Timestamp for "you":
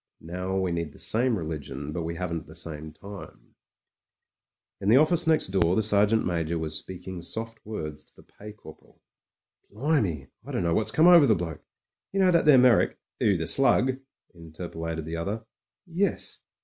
12.13-12.19